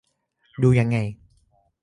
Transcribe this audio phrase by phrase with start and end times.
[0.63, 0.97] ดูยังไง